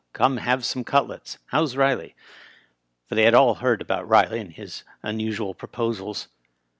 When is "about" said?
3.83-4.07